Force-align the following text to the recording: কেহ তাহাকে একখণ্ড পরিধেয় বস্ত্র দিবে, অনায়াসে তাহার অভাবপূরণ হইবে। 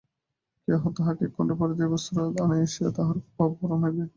কেহ 0.67 0.81
তাহাকে 0.97 1.21
একখণ্ড 1.25 1.49
পরিধেয় 1.59 1.89
বস্ত্র 1.91 2.15
দিবে, 2.17 2.39
অনায়াসে 2.41 2.83
তাহার 2.97 3.15
অভাবপূরণ 3.31 3.79
হইবে। 3.83 4.03